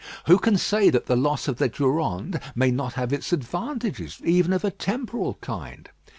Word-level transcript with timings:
Who 0.25 0.39
can 0.39 0.57
say 0.57 0.89
that 0.89 1.05
the 1.05 1.15
loss 1.15 1.47
of 1.47 1.57
the 1.57 1.69
Durande 1.69 2.39
may 2.55 2.71
not 2.71 2.93
have 2.93 3.13
its 3.13 3.31
advantages 3.31 4.19
even 4.25 4.51
of 4.51 4.65
a 4.65 4.71
temporal 4.71 5.35
kind. 5.41 5.87